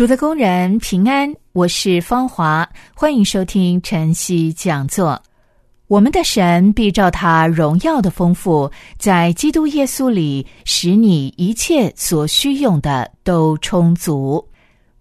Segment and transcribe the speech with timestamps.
[0.00, 5.22] 主的工人平安，我是芳华，欢迎收听晨曦讲座。
[5.88, 14.42] 我们的神必照他荣耀的丰富，在基督耶稣里，使你一切所需用的都充足。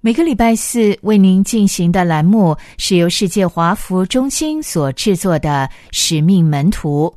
[0.01, 7.07] 每个礼拜四为您进行的栏目是由世界华服中心所制作的《使命门徒》。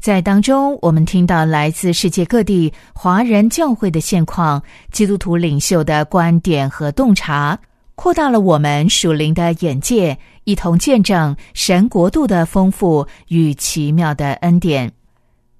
[0.00, 7.58] 在当中，我们听到来自世界各地华人教会的现况、基督徒领袖的观点和洞察，
[7.96, 14.90] 扩大了我们属灵的眼界，一同见证神国度的丰富与奇妙的恩典。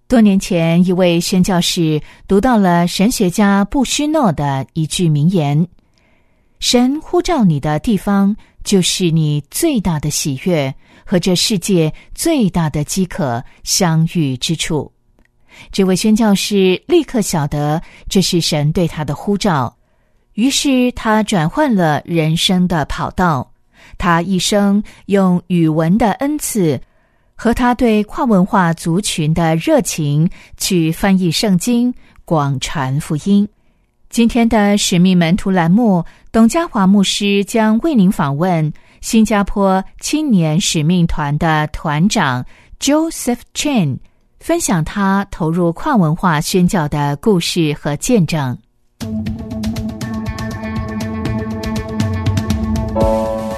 [0.09, 5.69] 多年前，一位宣教士读到了神学家布须诺的一句名言
[6.61, 10.73] ：“神呼召你的地方，就是你最大的喜悦。”
[11.03, 14.93] 和这世界最大的饥渴相遇之处，
[15.73, 19.77] 这位宣教士立刻晓得这是神对他的呼召，
[20.35, 23.51] 于是他转换了人生的跑道。
[23.99, 26.81] 他一生用语文的恩赐
[27.35, 31.93] 和他对跨文化族群的热情去翻译圣经，
[32.25, 33.49] 广传福音。
[34.11, 38.73] 今天的使命门徒栏目，董家华牧师将为您访问。
[39.01, 42.45] 新加坡青年使命团的团长
[42.81, 43.99] Joseph Chen
[44.41, 48.59] 分享他投入跨文化宣教的故事和见证。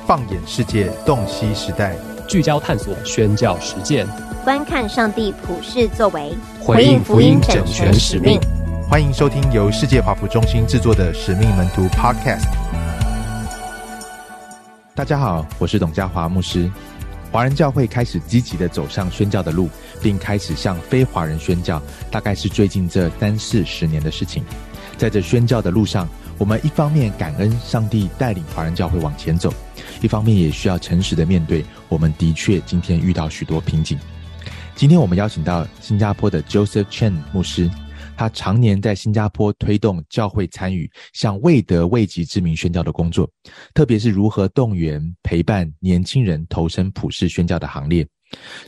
[0.07, 1.97] 放眼世界，洞悉时代，
[2.29, 4.07] 聚焦探索宣教实践，
[4.45, 8.39] 观看上帝普世作为，回应福音整全使命。
[8.93, 12.47] 欢迎收听由世界华服中心制作的《使命门徒》Podcast。
[14.95, 16.71] 大家好，我是董家华牧师。
[17.31, 19.71] 华人教会开始积极的走上宣教的路，
[20.03, 24.45] 并开始向非华人宣教，大概是最近这三四十年的事情。
[24.99, 29.51] 在这宣教的路上，我们一方面感恩上帝带领华人教会往前走，
[30.03, 33.99] 一方面也需要诚实的面对，我们的确今天遇到许多瓶颈。
[34.77, 37.71] 今天我们邀请到新加坡的 Joseph Chen 牧师。
[38.23, 43.29] 他常年在新加坡推动教会参与向未得未及之名宣教的工作，
[43.75, 48.07] 特别是如何动员陪伴年轻人投身普世宣教的行列。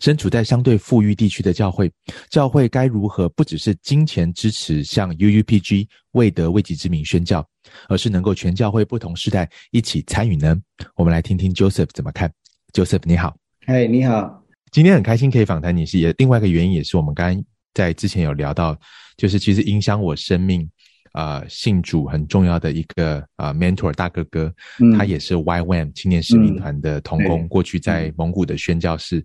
[0.01, 1.89] 身处在相对富裕地区的教会，
[2.31, 7.47] 教会该如何不只是金钱支持向 UUPG 未得未及之名宣教，
[7.89, 10.61] 而是能够全教会不同世代一起参与呢？
[10.97, 12.29] 我们来听听 Joseph 怎么看。
[12.73, 14.43] Joseph 你好，嗨，你好，
[14.73, 18.77] 今天很开心可以访谈你，是也另外一个原因也是我们刚刚在之前有聊到。
[19.17, 20.69] 就是其实影响我生命，
[21.13, 24.53] 啊，信主很重要的一个啊，mentor 大哥哥，
[24.97, 29.25] 他也是 YWAM 青年使命团的同工，过去在蒙古的宣教士，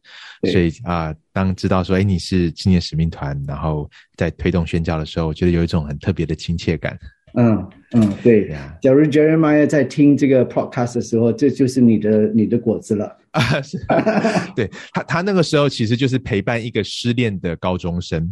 [0.52, 6.98] 所以啊，当知道说，哎，你是青年使命团，然后在推动宣教的时候，我觉得有一种很特别的亲切感。
[7.36, 8.50] 嗯嗯，对。
[8.82, 13.62] 假如 Jeremiah 在听这个 podcast 的时候，这就是你的你的果子了啊！
[13.62, 13.80] 是，
[14.56, 18.28] 对他他那个时候其实就是陪伴一个失恋的高中生。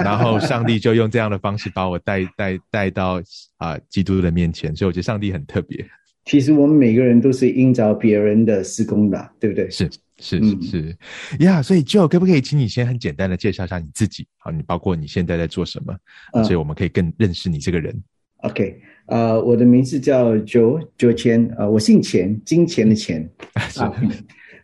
[0.04, 3.20] 然后上帝就用这样的方式把我带带带到
[3.58, 5.84] 啊基督的面前，所以我觉得上帝很特别。
[6.24, 9.70] 其实我们每个人都是应着别人的施工的，对不对？
[9.70, 9.88] 是
[10.18, 10.96] 是是
[11.40, 14.26] 呀，所以 Joe 可不可以请你先很简单的介绍一下你自己？
[14.38, 17.94] 好，你包括你现在在做什么，所以我们可以更认识你这个人。
[18.38, 23.28] OK，呃，我的名字叫 Joe Joe 钱，呃，我姓钱，金钱的钱
[23.76, 23.92] 啊，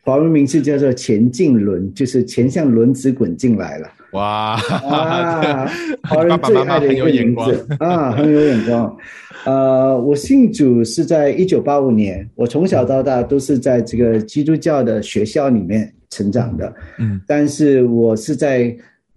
[0.03, 3.89] 华文名字叫做钱进轮，就是钱像轮子滚进来了。
[4.13, 5.67] 哇啊！
[6.09, 8.97] 华人最爱的一个名字啊，很有眼光。
[9.45, 16.73] 呃，我信主是在一九八五年，我从小到大都是在这个基督教的学校里面成长的。
[16.99, 18.77] 嗯，但是我是在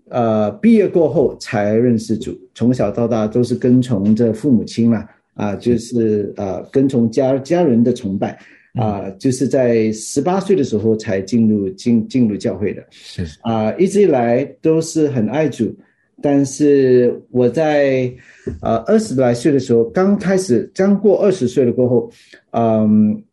[0.09, 5.05] 呃毕业过后才认识主，从小到大都是跟从着父母亲嘛，
[5.35, 8.37] 啊，就是呃跟从家家人的崇拜。
[8.75, 15.73] 啊，就是在十八岁的时候才进入进进入教会的，是啊，一直以来都是很爱主，
[16.21, 18.11] 但是我在
[18.61, 22.11] 呃二十来岁的时候，刚开始刚过二十岁了过后，
[22.51, 23.23] 嗯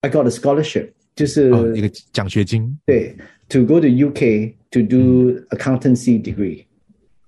[0.00, 3.14] ，I got a scholarship，就是一个奖学金，对
[3.48, 6.64] ，to go to UK to do accountancy degree。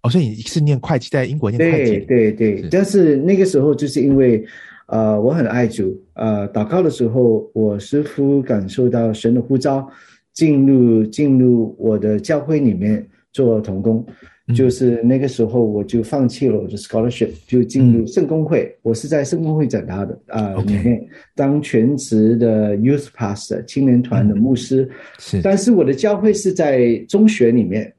[0.02, 1.90] 哦，所以你是念会计，在英国念会计。
[2.06, 4.42] 对对对，但是那个时候就是因为，
[4.90, 9.88] 呃，我很爱主，呃，祷告的时候，我似乎感受到神的呼召，
[10.34, 14.04] 进入进入我的教会里面做童工。
[14.52, 18.76] 就是那个时候，我就放弃了我的 scholarship，就进入圣公会。
[18.82, 21.00] 我是在圣公会长大的啊，里面
[21.36, 24.90] 当全职的 youth pastor 青年团的牧师。
[25.20, 27.92] 是，但是我的教会是在中学里面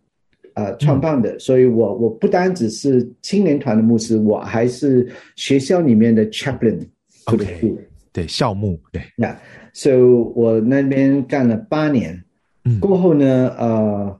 [0.53, 6.79] 啊创办的，所以我我不单只是青年团的牧师，我还是学校里面的 chaplain。
[7.25, 7.75] OK，
[8.11, 9.01] 对，校牧对。
[9.15, 9.35] 那，
[9.73, 12.23] 所以我那边干了八年，
[12.65, 14.17] 嗯，过后呢，呃。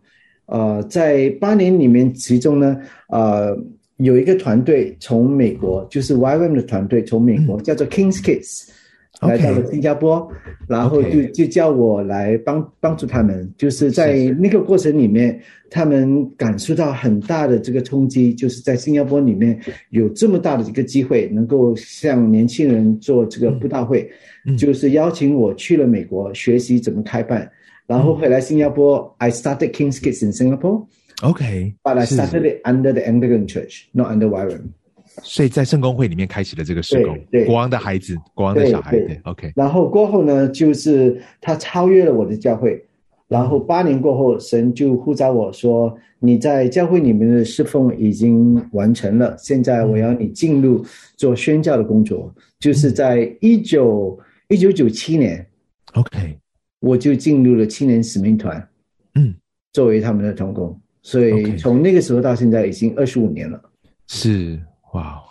[0.48, 3.58] 呃，在八年里面，其中呢，呃，
[3.96, 8.68] 有一个团队从美国，就是 YM 的团队从美国叫做 Kings Kids，
[9.20, 10.28] 来到了新加坡，
[10.68, 13.48] 然后就就叫我来帮帮助他们。
[13.58, 19.60] 就是在那个过程里面，他们感受到很大的这个冲击，就是在新加坡里面
[19.90, 24.10] 有这么大的一个机会，能够向年轻人做这个布道会，
[24.58, 27.48] 就是邀请我去了美国学习怎么开办。
[27.86, 30.88] 然后回来新加坡，I started Kings Kids in Singapore.
[31.22, 34.62] OK, but I started it under the Anglican Church, not under YWAM.
[35.24, 38.92] 所以在圣公会里面开启了这个施工，对国王的孩子，国王的小孩。
[38.92, 39.52] 对，OK。
[39.56, 42.84] 然后过后呢，就是他超越了我的教会。
[43.28, 50.86] 然后八年过后，神就呼召我说：“你在教会里面的侍奉已经完成了，现在我要你进入
[51.16, 54.20] 做宣教的工作。”就是在一九
[54.50, 55.46] 一九九七年
[55.94, 56.38] ，OK。
[56.82, 58.68] 我就进入了青年使命团，
[59.16, 59.34] 嗯，
[59.72, 63.62] 作为他们的同工，所以从那个时候到现在已经二十五年了。
[64.08, 64.60] 是
[64.94, 65.22] 哇，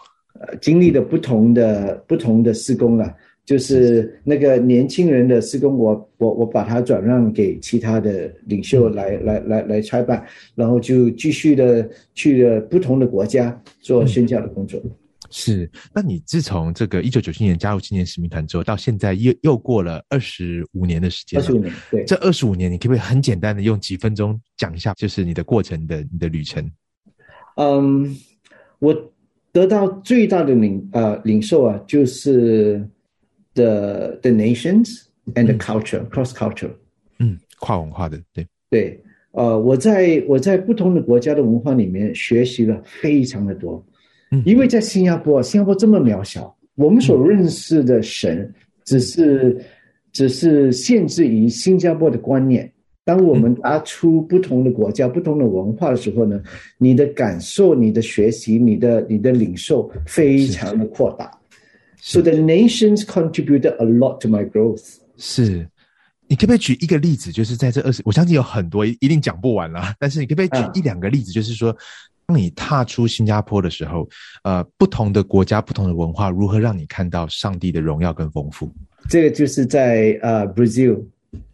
[0.40, 3.14] 呃，经历了不同的不同的施工了，
[3.44, 10.24] 就是那个年轻人的施工，我我我把它转让给其他的领袖来来来来拆办，
[10.54, 14.80] 然后就继续的去了不同的国家做宣教的工作。
[15.32, 21.38] 是，那你自从这个一九九七年加入青年使命团之后，到现在又又过了二十五年的时间。
[21.38, 22.04] 二十五年，对。
[22.04, 26.68] 这二十五年，你可不可以很简单的用几分钟讲一下，就是你的过程的你的旅程？
[27.56, 28.16] 嗯，
[28.80, 28.92] 我
[29.52, 32.79] 得到最大的领呃领受啊，就是
[33.55, 35.02] the the nations
[35.35, 36.70] and the culture cross culture，
[37.19, 39.00] 嗯，跨文化的，对对。
[39.32, 43.85] 呃，我在我在不同的国家的文化里面学习了非常的多。
[44.44, 48.52] 因为在新加坡，新加坡这么渺小，我们所认识的神
[48.85, 49.61] 只是
[50.12, 52.73] 只是限制于新加坡的观念。
[53.10, 56.40] 当我们拿出不同的国家、不同的文化的时候呢，
[56.78, 61.28] 你的感受、你的学习、你的你的领受非常的扩大。
[62.00, 64.98] So the nations contributed a lot to my growth。
[65.16, 65.68] 是，
[66.28, 67.32] 你可不可以举一个例子？
[67.32, 69.92] 就是在这二十，我相信有很多，一定讲不完了。
[69.98, 71.32] 但是你可不可以举一两个例子？
[71.32, 71.76] 就是说。
[72.26, 74.08] 当你踏出新加坡的时候，
[74.44, 78.72] 呃，不同的国家、不同的文化，如何让你看到上帝的荣耀跟丰富？
[79.08, 81.02] 这个就是在呃，Brazil，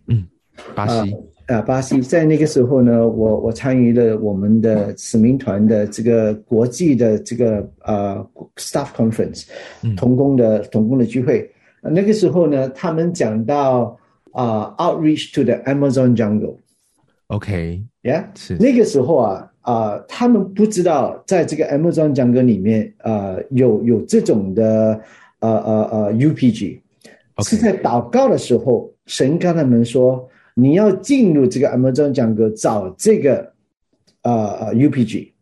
[0.09, 0.29] 嗯，
[0.75, 1.17] 巴西，
[1.47, 8.27] 啊，巴西，在那个时候呢，我我参与了我们的使命团的这个国际的这个呃
[8.57, 9.47] staff conference，
[9.97, 11.49] 同工的同工的聚会。
[11.81, 13.97] 那个时候呢，他们讲到
[14.33, 16.57] 啊，outreach to the Amazon jungle。
[18.35, 19.50] 是那个时候啊。
[19.67, 25.00] 啊，他们不知道在这个 Amazon jungle 里面，啊，有有这种的，
[25.41, 26.79] 呃呃呃 UPG，
[27.38, 30.25] 是在祷告的时候，神跟他们说，
[30.59, 33.53] 你要进入这个 Amazon 讲歌，找这个，
[34.23, 35.33] 呃呃 UPG。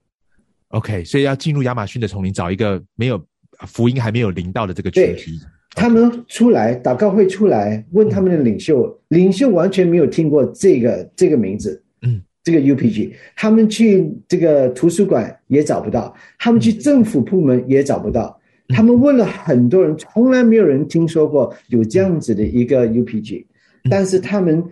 [0.70, 3.24] OK，所以要进入亚马逊的丛林，找一个没有
[3.60, 5.38] 福音还没有临到的这个群体。
[5.70, 11.82] 他们出来祷告会出来，问他们的领袖，领袖完全没有听过这个这个名字。
[12.02, 12.20] 嗯。
[12.42, 23.46] 这个 UPG，他们去这个图书馆也找不到，他们去政府部门也找不到，他们问了很多人，从来没有人听说过有这样子的一个 UPG，
[23.88, 24.62] 但是他们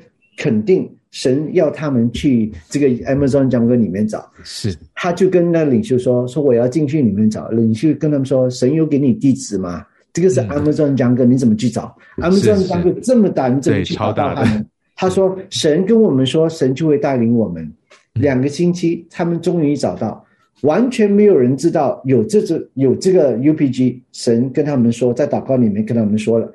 [0.42, 9.86] 肯定神要他们去这个 Amazon 讲歌里面找，是，他就跟那领袖说，说我要进去里面找，领袖跟他们说，神有给你地址吗？
[10.12, 14.66] 这个是 Amazon 讲歌，你怎么去找？Amazon 讲歌这么大，你怎么去找到他们？
[14.96, 17.72] 他说：“神跟我们说，神就会带领我们。
[18.14, 20.24] 两个星期，他们终于找到，
[20.62, 24.00] 完全没有人知道有这只有这个 UPG。
[24.12, 26.52] 神跟他们说，在祷告里面跟他们说了。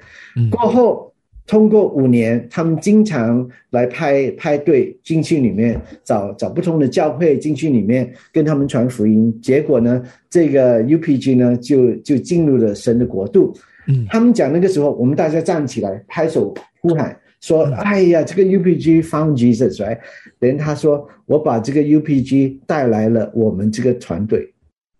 [0.52, 1.07] 过后，
[1.48, 9.34] 通过五年，他们经常来派派队进去里面找找不同的教会进去里面跟他们传福音。
[9.42, 13.54] 结果呢，这个 UPG 呢就就进入了神的国度。
[13.88, 24.52] 嗯他们讲那个时候，我们大家站起来拍手呼喊。”说：“哎呀，这个 UPG found Jesus，right？” 他说：“我把这个 UPG 带来了我们这个团队。”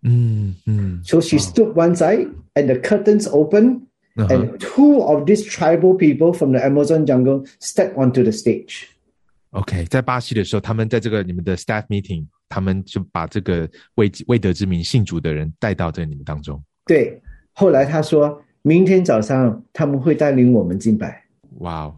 [0.06, 1.00] 嗯嗯。
[1.04, 3.80] So she stood one side, and the curtains open,
[4.17, 8.85] and two of these tribal people from the Amazon jungle step onto the stage.
[9.51, 16.59] OK，在巴西的时候，他们在这个你们的 staff meeting，他们就把这个未未得之名信主的人带到这你们当中。
[16.85, 17.21] 对，
[17.53, 21.23] 后来他说明天早上他们会带领我们敬拜。
[21.59, 21.95] 哇哦！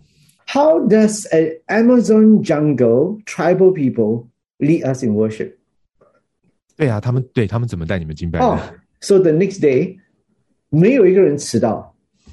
[0.48, 4.28] How does an Amazon jungle tribal people
[4.60, 5.54] lead us in worship？
[6.76, 8.40] 对啊，他们对他们怎么带你们敬拜？
[8.40, 8.60] 哦，
[9.00, 9.98] So the next day，
[10.70, 11.89] 没有一个人迟到，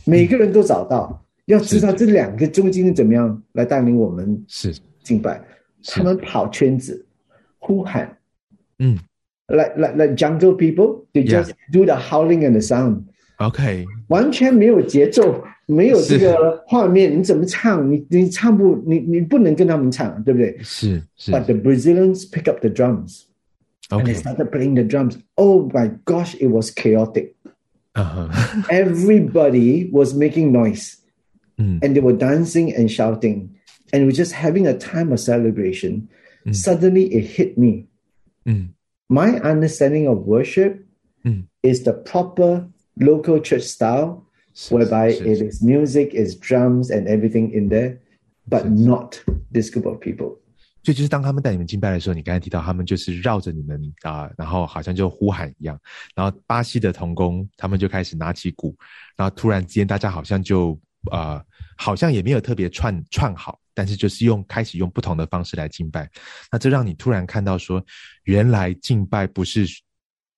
[0.08, 1.24] 每个人都找到。
[1.46, 4.76] 要知道这两个中间怎么样来带领我们是。
[5.02, 5.42] 敬拜，
[5.86, 7.06] 他们跑圈子，
[7.60, 8.18] 呼喊，
[8.80, 9.00] 嗯
[9.48, 17.90] ，like like like jungle people，they just do the howling and the sound，OK，完全没有节奏，没有这个画面，你怎么唱？
[17.90, 20.58] 你你唱不，你你不能跟他们唱，对不对？
[20.62, 21.32] 是是。
[21.32, 23.22] But the Brazilians pick up the drums,
[23.88, 25.16] and they started playing the drums.
[25.36, 27.36] Oh my gosh, it was chaotic.
[28.70, 30.98] Everybody was making noise,
[31.58, 33.58] and they were dancing and shouting
[33.94, 36.10] and we're just having a time of celebration,
[36.46, 36.56] mm.
[36.56, 37.88] suddenly it hit me.
[38.46, 38.70] Mm.
[39.10, 40.86] My understanding of worship
[41.26, 41.46] mm.
[41.64, 42.68] is the proper
[43.00, 44.26] local church style,
[44.70, 48.00] whereby it is music, is drums, and everything in there,
[48.48, 50.40] but not this group of people.
[50.88, 55.78] 所以就是当他们带你们敬拜的时候，你刚才提到他们就是绕着你们啊，然后好像就呼喊一样，
[56.16, 58.74] 然后巴西的童工他们就开始拿起鼓，
[59.18, 60.80] 然后突然之间大家好像就
[61.12, 61.44] 呃，
[61.78, 66.10] 好像也没有特别串串好，但是就是用开始用不同的方式来敬拜，
[66.50, 67.86] 那这让你突然看到说，
[68.24, 69.66] 原来敬拜不是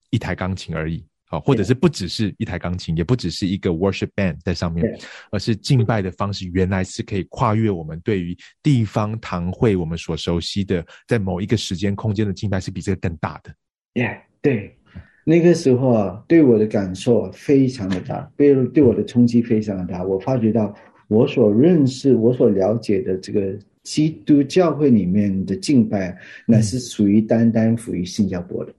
[0.09, 4.85] 一台钢琴而已，好，或者是不只是一台钢琴，也不只是一个 worship band 在上面，
[5.31, 13.53] 而是敬拜的方式原来是可以跨越我们对于地方堂会我们所熟悉的，在某一个时间空间的敬拜是比这个更大的。
[13.93, 14.75] Yeah，对，
[15.23, 20.75] 那个时候啊，对我的感受非常的大，对对我的冲击非常的大，我发觉到。
[21.09, 28.71] 我所认识、我所了解的这个基督教会里面的敬拜，乃是属于单单属于新加坡的，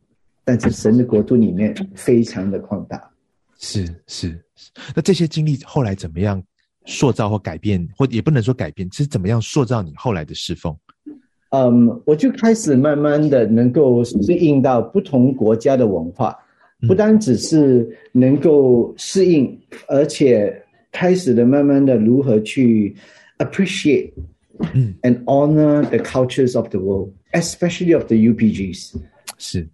[0.45, 3.11] 但是神的国度里面非常的扩大。
[3.59, 4.43] 是是，
[4.95, 6.43] 那这些经历后来怎么样
[6.87, 10.77] 塑造或改变，或也不能说改变，是怎么样塑造你后来的侍奉？
[11.51, 16.37] 嗯，我就开始慢慢的能够适应到不同国家的文化，
[16.87, 20.65] 不单只是能够适应，而且。
[20.93, 22.97] 开始的慢慢的如何去
[23.39, 24.13] appreciate
[25.03, 28.95] and honor the cultures of the world, especially of the UPGs.
[29.39, 29.69] 是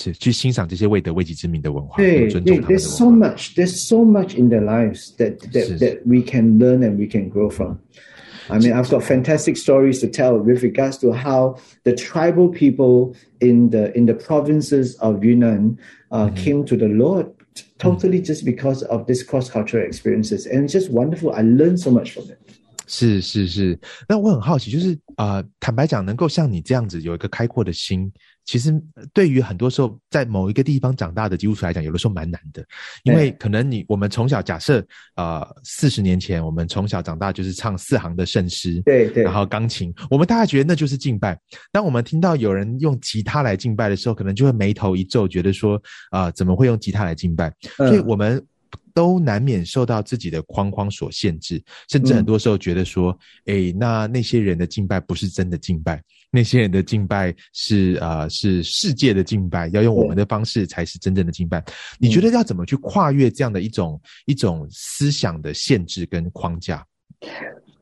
[0.00, 6.82] 是去欣赏这些未得未己之名的文化，对对，There's so much, there's so much in their lives that that that we can learn
[6.82, 7.78] and we can grow from.
[8.48, 13.16] I mean, I've got fantastic stories to tell with regards to how the tribal people
[13.40, 15.78] in the in the provinces of Yunnan
[16.12, 16.34] uh, mm-hmm.
[16.36, 17.26] came to the Lord
[17.78, 21.32] totally just because of this cross cultural experiences, and it's just wonderful.
[21.32, 22.38] I learned so much from it.
[22.93, 28.11] 是是是，那我很好奇，就是啊，坦白讲，能够像你这样子有一个开阔的心，
[28.43, 28.69] 其实
[29.13, 32.61] 对于很多时候在某一个地方长大的基督徒来讲，有的时候蛮难的，
[33.03, 41.39] 因为可能你我们从小假设呃四十年前我们从小长大就是唱四行的圣诗，对对，然后钢琴，我们大家觉得那就是敬拜。
[41.71, 47.53] 当我们听到有人用吉他来敬拜的时候，可能就会眉头一皱，觉得说啊怎么会用吉他来敬拜？
[47.77, 48.45] 所以我们。
[48.93, 61.63] 都难免受到自己的框框所限制，甚至很多时候觉得说，哎，那那些人的敬拜不是真的敬拜，那些人的敬拜是啊，是世界的敬拜，要用我们的方式才是真正的敬拜。
[61.99, 66.85] 你觉得要怎么去跨越这样的一种一种思想的限制跟框架？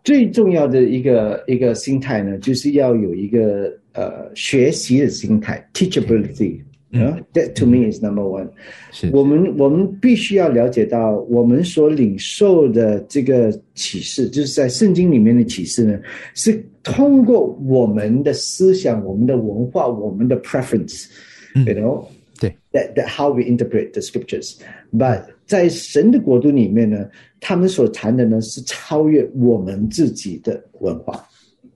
[0.03, 6.62] 最重要的一个一个心态呢，就是要有一个呃学习的心态，teachability。
[6.91, 8.50] 啊，That to me is number one。
[8.91, 16.00] 是我们我们必须要了解到，我们所领受的这个启示，就是在圣经里面的启示呢，
[16.34, 22.05] 是通过我们的思想、我们的文化、我们的 preference，you know，
[22.39, 24.55] 对，that that how we interpret the scriptures。
[24.91, 27.08] But 在神的国度里面呢，
[27.39, 31.24] 他们所谈的呢是超越我们自己的文化。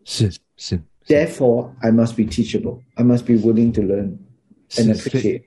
[0.05, 0.79] 是是。
[1.05, 2.79] Therefore, I must be teachable.
[2.95, 4.13] I must be willing to learn.
[4.73, 5.41] 所以，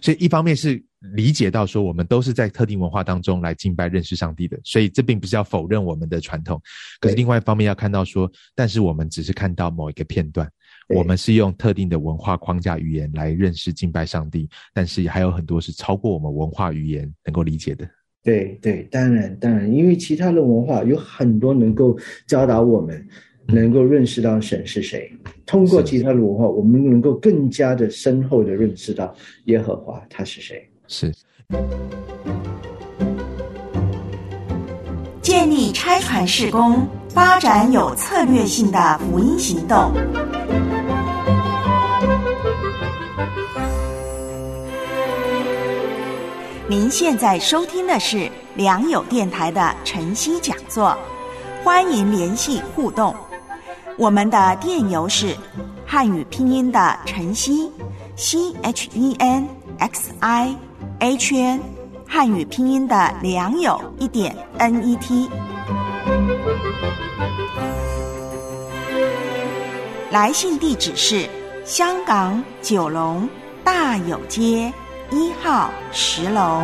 [0.00, 0.82] 所以一方面是
[1.14, 6.60] 理解到说，我们都是在特定文化当中来敬拜、认识上帝的，所以这并不是要否认我们的传统。
[7.00, 10.48] 可是另外一方面要看到说，但是我们只是看到某一个片段，
[10.88, 17.88] 我们是用特定的文化框架语言来认识敬拜上帝，但是还有很多是超过我们文化语言能够理解的。
[18.24, 21.96] 对对，当然当然，因为其他的文化有很多能够
[22.26, 23.08] 教导我们，
[23.50, 25.10] 能够认识到神是谁。
[25.46, 29.14] 通过其他的文化，我们能够更加的深厚的认识到
[29.44, 30.68] 耶和华他是谁。
[30.86, 31.12] 是。
[35.22, 39.92] 建立拆船事工，发展有策略性的福音行动。
[46.68, 50.94] 您现在收听的是良友电台的晨曦讲座，
[51.64, 53.14] 欢迎联系互动。
[53.98, 55.36] 我们的电邮是
[55.84, 57.68] 汉语拼音的晨曦
[58.14, 60.54] ，C H E N X I
[61.00, 61.60] H N。
[62.06, 65.28] 汉语拼音的良友一点 N E T，
[70.10, 71.28] 来信地址是
[71.64, 73.28] 香港九龙
[73.64, 74.72] 大有街
[75.10, 76.62] 一号十楼。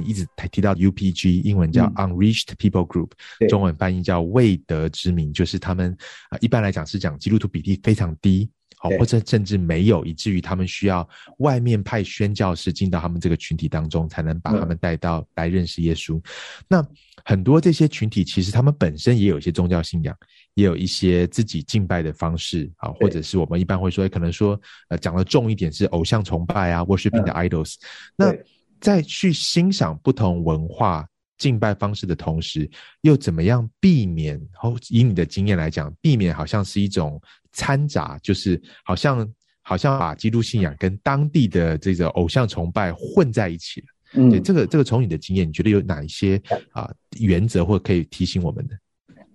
[0.00, 3.10] 你一直提到 U P G，英文叫 Unreached People Group，
[3.48, 5.96] 中文翻译叫未得之名，就是他们
[6.30, 8.50] 啊，一般来讲是讲基督徒比例非常低。
[8.78, 11.08] 好，或者甚至没有，以至于他们需要
[11.38, 16.20] 外面派宣教士进到他们这个群体当中，才能把他们带到来认识耶稣。
[16.66, 16.84] 那
[17.24, 20.16] 很多这些群体其实他们本身也有一些宗教信仰，
[20.54, 27.76] 也有一些自己敬拜的方式啊，或者是我们一般会说，可能说呃讲的重一点是偶像崇拜啊，worshiping the idols。
[28.16, 28.34] 那
[28.82, 31.08] 在去欣赏不同文化
[31.38, 32.70] 敬拜方式的同时，
[33.00, 34.38] 又怎么样避免？
[34.52, 37.18] 后以你的经验来讲，避免好像是一种。
[37.54, 43.86] 掺杂就是好像好像把基督信仰跟当地的这个偶像崇拜混在一起了。
[44.14, 48.74] 嗯，对，这个这个从你的经验，你觉得有哪一些啊原则或可以提醒我们的？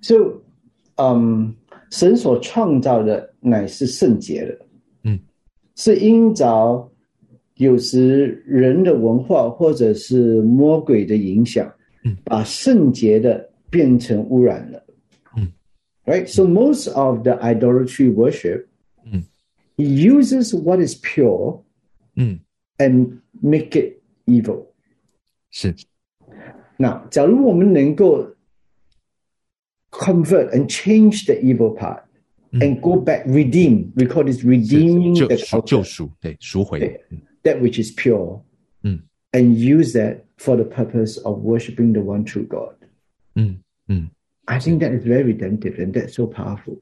[0.02, 0.42] 就
[0.96, 1.56] 嗯，
[1.92, 4.66] 神所创造的乃是圣洁的，
[5.04, 5.20] 嗯，
[5.76, 6.92] 是因着
[7.57, 11.73] 有时人的文化或者是魔鬼的影响，
[12.05, 14.83] 嗯，把圣洁的变成污染了。
[16.05, 16.27] right?
[16.27, 18.67] So most of the idolatry worship
[19.07, 19.23] mm.
[19.77, 21.63] uses what is pure
[22.17, 22.41] mm.
[22.79, 24.67] and make it evil.
[25.51, 25.75] 是。
[26.77, 28.27] 那假如我们能够
[29.91, 32.03] convert and change the evil part
[32.51, 32.61] mm.
[32.61, 35.37] and go back redeem, we call this redeeming the
[37.48, 38.42] That which is pure,
[38.84, 39.02] mm.
[39.34, 42.76] and use that for the purpose of worshiping the one true God.
[43.38, 43.60] Mm.
[43.90, 44.10] Mm.
[44.48, 46.82] I think that is very redemptive and that's so powerful.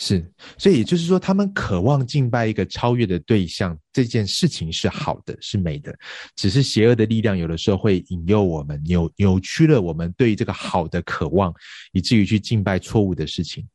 [0.00, 0.24] 是，
[0.56, 5.92] 所以也就是说，他们渴望敬拜一个超越的对象，这件事情是好的，是美的。
[6.36, 11.52] 只是邪恶的力量有的时候会引诱我们，扭扭曲了我们对这个好的渴望，
[11.90, 13.66] 以至于去敬拜错误的事情。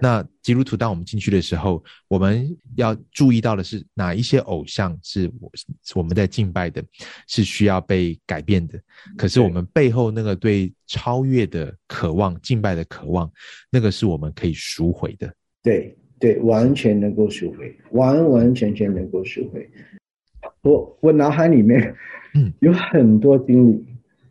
[0.00, 5.50] 那基督徒，当我们进去的时候，我们要注意到的是哪一些偶像是我
[5.96, 6.80] 我们在敬拜的，
[7.26, 8.80] 是需要被改变的。
[9.16, 13.28] 可是我们背后那个对超越的渴望、敬拜的渴望，
[13.68, 15.34] 那个是我们可以赎回的。
[15.62, 19.68] 对对，完全能够赎回，完完全全能够赎回。
[20.62, 21.94] 我我脑海里面，
[22.34, 23.84] 嗯，有很多经历，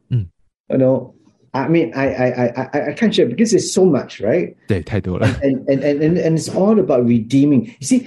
[0.09, 0.27] 嗯
[0.69, 1.13] ，You know,
[1.51, 4.53] I mean, I I I I I can't share because it's so much, right?
[4.67, 5.27] 对，太多了。
[5.41, 7.65] And and and and and it's all about redeeming.
[7.65, 8.03] You see,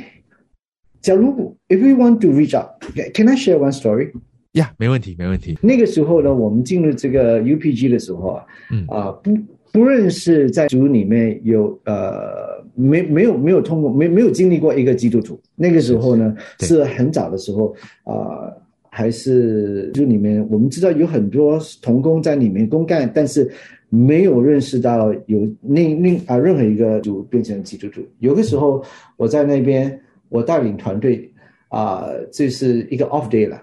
[1.02, 2.80] 假如 if we want to reach out,
[3.14, 4.12] can I share one story?
[4.52, 5.58] 呀，没问题，没问题。
[5.62, 9.36] 那个时候呢，我们进入这个 UPG 的时候啊，嗯啊不。
[9.72, 18.52] 不论是在组里面有呃没没有没有通过没没有经历过一个基督徒，那个时候呢是很早的时候啊，
[18.90, 23.50] 还是就里面我们知道有很多童工在里面公干，但是
[23.88, 28.00] 没有认识到有另另啊任何一个组变成基督徒。
[28.18, 28.84] 有的时候
[29.16, 31.30] 我在那边我带领团队
[31.68, 33.62] 啊，这是一个 off day 了，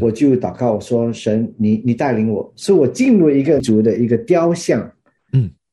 [0.00, 4.90] 我就祷告说神你你带领我，是我进入一个组的一个雕像。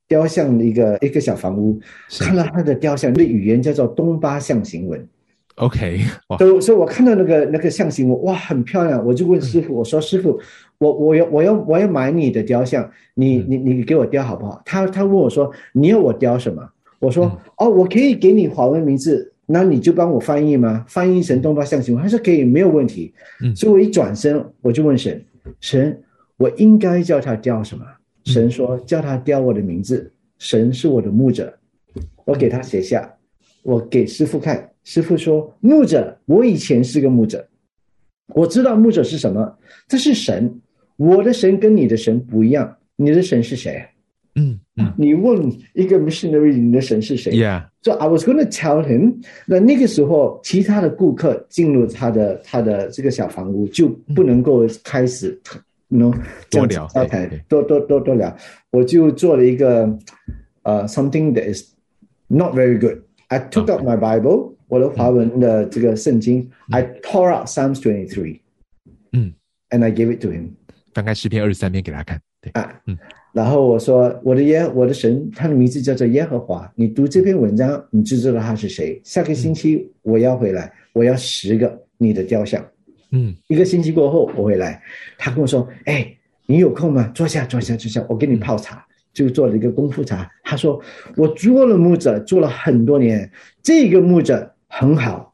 [0.08, 1.80] 雕像的一个一个小房屋，
[2.20, 5.08] 看到他的雕像，那语言叫做东巴象形文。
[5.56, 6.02] OK，
[6.38, 9.04] 所以所以我看到那个那个象形文，哇，很漂亮。
[9.04, 10.39] 我就问师傅，我说师傅，
[10.78, 14.62] 我我要我要我要买你的雕像，你你你给我雕好不好？
[14.65, 16.63] 他他问我说，你要我雕什么？
[17.00, 20.86] 我说哦，我可以给你华文名字，那你就帮我翻译吗？
[20.88, 23.12] 翻译成东巴象形文，他说可以，没有问题。
[23.43, 25.20] 嗯，所以我一转身，我就问神，
[25.60, 26.00] 神，
[26.38, 27.84] 我应该叫他雕什么？
[28.28, 30.12] 神说：“叫他雕我的名字。
[30.38, 31.52] 神是我的牧者，
[32.26, 33.12] 我给他写下，
[33.63, 34.70] 我给师傅看。
[34.84, 37.48] 师傅说：牧者，我以前是个牧者，
[38.36, 39.58] 我知道牧者是什么。
[39.88, 40.62] 这是神，
[40.98, 42.78] 我的神跟你的神不一样。
[42.96, 43.84] 你的神是谁？
[44.36, 49.16] 嗯嗯，你问一个 missionary，你的神是谁？Yeah，so I was going to tell him。
[49.48, 55.40] 那那个时候，其他的顾客进入他的他的这个小房屋，就不能够开始
[55.88, 56.12] ，no
[56.50, 58.36] 多聊，OK，，多多多多聊。
[58.71, 59.88] 我就做了一个
[60.63, 61.73] 呃，something that is
[62.28, 63.00] not very good。
[63.30, 68.39] I took out my Bible，我的华文的这个圣经，I tore out Psalms twenty three。
[69.12, 69.34] 嗯
[69.69, 70.50] ，and I gave it to him。
[70.93, 72.19] 翻开诗篇二十三篇给他看。
[72.41, 72.97] 对啊，嗯。
[73.34, 76.71] 然后我说：“我的耶，我的神，他的名字叫做耶和华。
[76.76, 79.00] 你读这篇文章，你就知道他是谁。
[79.04, 82.65] 下个星期我要回来，我要十个你的雕像。
[83.12, 84.82] 嗯，一个星期过后我回来，
[85.17, 86.15] 他跟我说：‘哎，
[86.46, 87.10] 你有空吗？
[87.13, 90.30] 坐下，坐下，坐下，我给你泡茶。’就做了一个功夫茶。
[90.43, 90.80] 他说
[91.17, 93.32] ：‘我做了木者，做了很多年，
[93.63, 95.34] 这个木者很好。’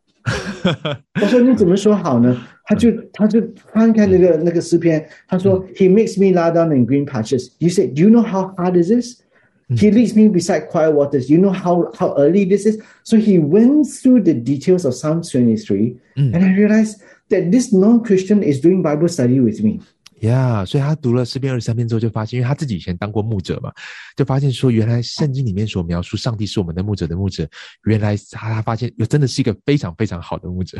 [1.21, 3.41] 我说：‘你怎么说好呢？’他就他就
[3.73, 7.49] 翻开那个那个诗篇，他说，He makes me lie down in green patches.
[7.57, 9.21] You say, Do you know how hard is this?
[9.69, 11.29] He leads me beside quiet waters.
[11.29, 12.79] You know how how early this is.
[13.03, 17.01] So he went through the details of Psalm twenty three, and I realized
[17.34, 19.80] that this non-Christian is doing Bible study with me.
[20.22, 23.74] Yeah，所以他读了诗篇二十三篇之后，就发现，因为他自己以前当过牧者嘛，
[24.15, 27.46] 就发现说，原来圣经里面所描述上帝是我们的牧者的牧者，
[27.84, 30.78] 原来他他发现，又真的是一个非常非常好的牧者。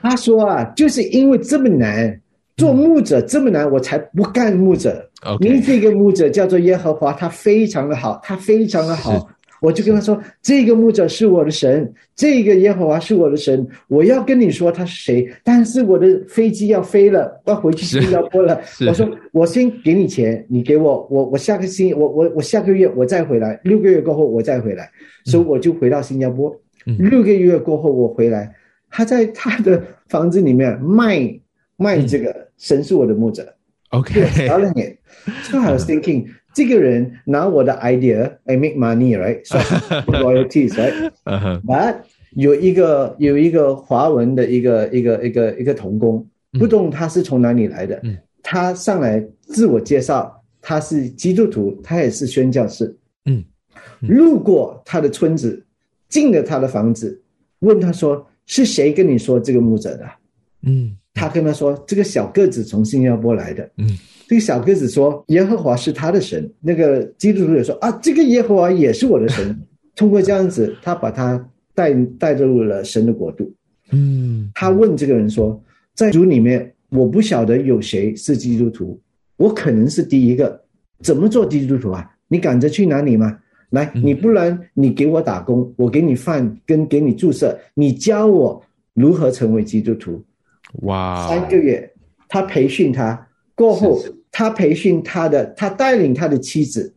[0.00, 2.20] 他说啊，就是因为这么难
[2.56, 5.10] 做牧者，这么难，我才不干牧者。
[5.40, 9.28] 您这个牧者叫做耶和华，他非常的好，他非常的好。
[9.60, 13.66] 我就跟他说，这个牧者是我的神，这个耶和华是我的神。
[13.88, 18.60] 我要跟你说他是谁，但是我的飞机要飞了，要回去新加坡了。
[18.88, 24.90] 我说我先给你钱，你给我，我我下个星我我我下个月我再回来，六个月过后我再回来，
[25.24, 26.54] 所以我就回到新加坡。
[26.98, 28.54] 六个月过后我回来。
[28.88, 31.40] 他在他的房子里面卖
[31.76, 33.52] 卖这个神是我的牧者
[33.90, 34.96] ，OK，了解。
[35.42, 39.58] So I was thinking，这个人拿我的 idea，I make money，right？So
[40.10, 41.96] royalties，right？But
[42.30, 46.26] 有一个有一个华文的一个一个一个一个童工，
[46.58, 48.00] 不懂他是从哪里来的。
[48.42, 52.96] 他上来自我介绍，他是基督徒，他也是宣教士。
[53.26, 53.44] 嗯，
[54.00, 55.62] 路过他的村子，
[56.08, 57.22] 进了他的房子，
[57.58, 58.26] 问他说。
[58.48, 60.08] 是谁跟你说这个牧者的？
[60.62, 63.68] 嗯，他跟他说，这个小个子从新加坡来的。
[63.78, 63.88] 嗯，
[64.28, 66.48] 这个小个子说，耶和华是他的神。
[66.60, 69.58] 那个基督徒也说啊，这个耶和华也是我的神。
[69.96, 71.42] 通过这样子，他把他
[71.74, 73.50] 带带入了神的国度。
[73.92, 75.58] 嗯，他问这个人说，
[75.94, 79.00] 在主里面，我不晓得有谁是基督徒，
[79.38, 80.60] 我可能是第一个。
[81.02, 82.06] 怎么做基督徒啊？
[82.28, 83.38] 你赶着去哪里吗？
[83.70, 88.62] 来，你不然你给我打工，我给你饭跟给你注射，你教我
[88.94, 90.22] 如何成为基督徒。
[90.82, 91.28] 哇！
[91.28, 91.92] 三个月，
[92.28, 96.94] 他培训他过后，他培训他的，他带领他的妻子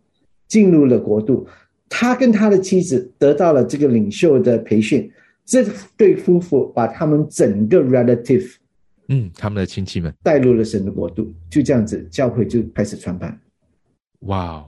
[0.47, 1.47] 进入了国度，
[1.87, 5.11] 他跟他的妻子得到了这个领袖的培训。
[5.45, 5.65] 这
[5.97, 8.55] 对夫妇把他们整个 relative，
[9.07, 13.39] 嗯，他们的亲戚们带入了神的国度，就这样子，教会就开始传办。
[14.21, 14.63] 哇！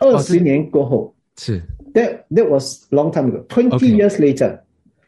[0.00, 1.14] 二十年过后。
[1.38, 1.62] 是
[1.94, 3.46] ，That that was long time ago.
[3.46, 4.60] Twenty years later，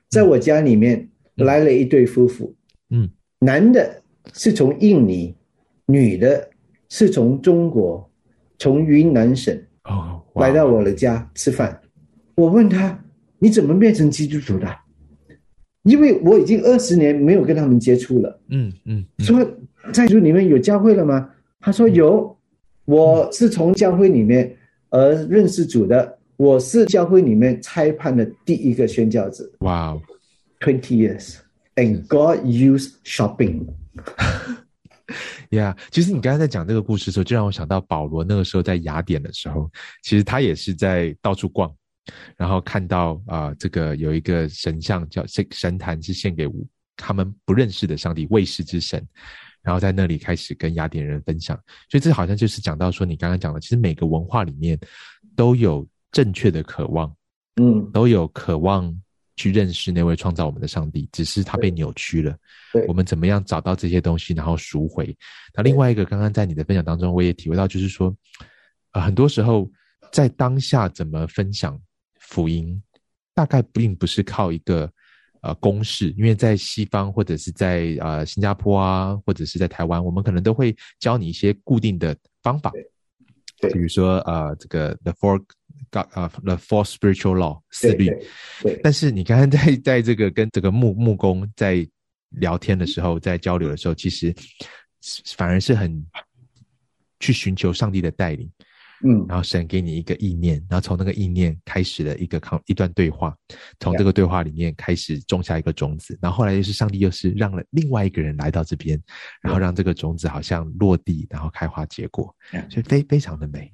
[0.08, 2.54] 在我家里面来了一对夫妇，
[2.88, 3.10] 嗯，
[3.44, 4.02] 男的
[4.32, 5.34] 是从印尼，
[5.86, 6.48] 女的
[6.88, 8.08] 是从中国，
[8.58, 9.54] 从云南省
[9.84, 11.78] 哦，来到我的家吃饭。
[12.34, 12.98] 我问他，
[13.38, 14.66] 你怎么变成基督徒的？
[15.82, 18.40] 因为我已经二十年没有跟他们接触了。
[18.48, 19.46] 嗯嗯，说
[19.92, 21.28] 在主里面有教会了吗？
[21.60, 22.34] 他说有，
[22.86, 24.56] 我是从教会里面。
[24.90, 29.44] 而认识主的，我是教会里面裁判的第一个宣教者。
[29.58, 30.00] 哇
[30.60, 30.94] ，twenty
[31.76, 33.66] years，and God used shopping。
[35.50, 39.70] Yeah，其实你刚才在讲这个故事的时候，就让我想到保罗那个时候在雅典的时候，
[40.02, 41.72] 其实他也是在到处逛，
[42.36, 46.48] 然后看到啊，这个有一个神像叫神神坛是献给
[46.96, 49.06] 他们不认识的上帝卫士之神。
[49.62, 51.56] 然后在那里开始跟雅典人分享，
[51.88, 54.78] 所以这好像就是讲到说，你刚刚讲的，其实每个文化里面
[55.34, 57.10] 都有正确的渴望，
[57.56, 58.94] 嗯，都有渴望
[59.36, 62.36] 去认识那位创造我们的上帝，只是他被扭曲了。
[62.86, 65.16] 我们怎么样找到这些东西，然后赎回？
[65.54, 68.14] 那另外一个，刚刚在你的分享当中，我也体会到，就是说，
[68.92, 69.70] 呃，很多时候
[70.12, 71.80] 在当下怎么分享
[72.20, 72.82] 福音，
[73.34, 74.90] 大概并不是靠一个。
[75.46, 82.72] 呃，公式，因为在西方或者是在呃新加坡啊，或者是在台湾，我们可能都会教你一些固定的方法，
[83.60, 85.38] 对，比如说呃这个 the four
[85.90, 88.10] God 啊 the four spiritual law 四律，
[88.62, 88.80] 对。
[88.82, 91.86] 但是你刚刚在在这个跟这个木木工在
[92.30, 94.34] 聊天的时候，在交流的时候，其实
[95.36, 96.04] 反而是很
[97.20, 98.50] 去寻求上帝的带领，
[99.04, 103.36] 嗯，然后神给你一个意念，然后从那个意念开始了一个抗一段对话，
[103.78, 109.00] 从这个对话里面开始种下一个种子，然后后来又是上帝又是让了另外一个人来到这边，
[109.40, 112.34] 然后让这个种子好像落地，然后开花结果，
[112.68, 113.72] 所以非非常的美。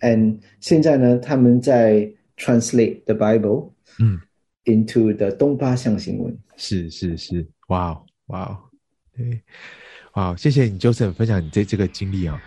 [0.00, 4.20] Yeah，and 现在呢，他们在 translate the Bible，嗯
[4.64, 6.36] ，into the 东巴象形文。
[6.56, 8.58] 是是是，哇哦哇哦，
[9.16, 9.40] 对，
[10.14, 12.40] 哇，谢谢你，Joseph 分享你这这个经历啊。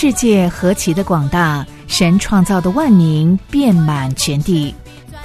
[0.00, 4.74] 世界何其的广大，神创造的万民遍满全地，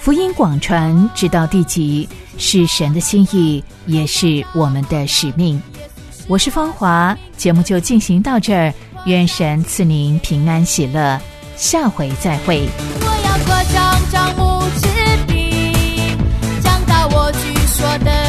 [0.02, 5.62] 福音广传直到地极，是神的心意，也是我们的使命。
[6.28, 8.74] 我是芳华，节目就进行到这儿，
[9.06, 11.18] 愿神赐您平安喜乐，
[11.56, 12.68] 下回再会。
[13.00, 14.90] 我要歌张，张牧师
[15.26, 16.20] 兵，
[16.62, 18.25] 讲到我据说的。